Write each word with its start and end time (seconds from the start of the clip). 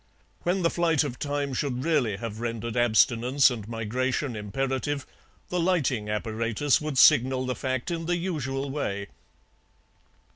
When 0.41 0.63
the 0.63 0.71
flight 0.71 1.03
of 1.03 1.19
time 1.19 1.53
should 1.53 1.83
really 1.83 2.17
have 2.17 2.39
rendered 2.39 2.75
abstinence 2.75 3.51
and 3.51 3.67
migration 3.67 4.35
imperative 4.35 5.05
the 5.49 5.59
lighting 5.59 6.09
apparatus 6.09 6.81
would 6.81 6.97
signal 6.97 7.45
the 7.45 7.53
fact 7.53 7.91
in 7.91 8.07
the 8.07 8.17
usual 8.17 8.71
way. 8.71 9.09